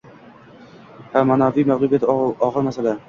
[1.11, 2.97] Ha, ma’noviy mag’lubiyat og’ir masala.